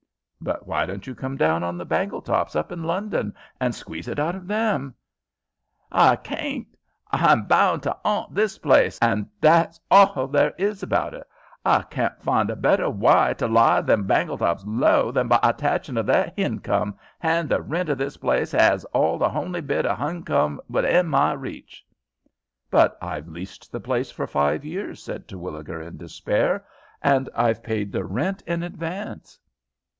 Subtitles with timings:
[0.43, 4.17] "But why don't you come down on the Bangletops up in London, and squeeze it
[4.17, 4.95] out of them?"
[5.93, 6.75] "H'I carn't.
[7.13, 11.27] H'I'm bound to 'aunt this 'all, an' that's hall there is about it.
[11.63, 16.07] H'I carn't find a better wy to ly them Baingletops low than by attachin' of
[16.07, 21.05] their hincome, hand the rent of this 'all is the honly bit of hincome within
[21.09, 21.85] my reach."
[22.71, 26.65] "But I've leased the place for five years," said Terwilliger, in despair;
[27.03, 29.37] "and I've paid the rent in advance."